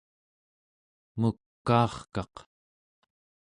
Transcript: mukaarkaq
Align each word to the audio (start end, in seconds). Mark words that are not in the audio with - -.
mukaarkaq 1.19 2.35